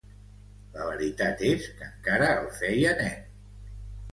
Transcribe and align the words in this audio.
La 0.77 0.87
veritat 0.91 1.43
és 1.49 1.67
que 1.81 1.91
encara 1.91 2.31
el 2.39 2.49
feia 2.63 2.95
nen. 3.03 3.21